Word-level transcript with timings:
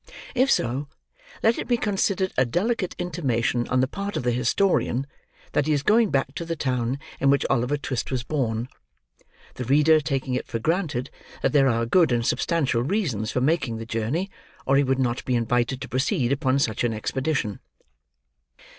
If 0.33 0.49
so, 0.49 0.87
let 1.43 1.59
it 1.59 1.67
be 1.67 1.77
considered 1.77 2.33
a 2.35 2.43
delicate 2.43 2.95
intimation 2.97 3.67
on 3.67 3.81
the 3.81 3.87
part 3.87 4.17
of 4.17 4.23
the 4.23 4.31
historian 4.31 5.05
that 5.51 5.67
he 5.67 5.73
is 5.73 5.83
going 5.83 6.09
back 6.09 6.33
to 6.33 6.43
the 6.43 6.55
town 6.55 6.97
in 7.19 7.29
which 7.29 7.45
Oliver 7.51 7.77
Twist 7.77 8.09
was 8.09 8.23
born; 8.23 8.67
the 9.53 9.63
reader 9.63 9.99
taking 9.99 10.33
it 10.33 10.47
for 10.47 10.57
granted 10.57 11.11
that 11.43 11.53
there 11.53 11.67
are 11.69 11.85
good 11.85 12.11
and 12.11 12.25
substantial 12.25 12.81
reasons 12.81 13.29
for 13.31 13.41
making 13.41 13.77
the 13.77 13.85
journey, 13.85 14.31
or 14.65 14.75
he 14.75 14.83
would 14.83 14.97
not 14.97 15.23
be 15.23 15.35
invited 15.35 15.79
to 15.81 15.87
proceed 15.87 16.31
upon 16.31 16.57
such 16.57 16.83
an 16.83 16.95
expedition. 16.95 17.59